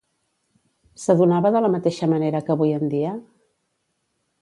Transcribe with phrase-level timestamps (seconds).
[1.01, 3.17] S'adonava de la mateixa manera que avui en dia?